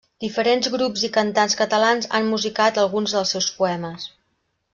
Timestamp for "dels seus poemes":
3.19-4.09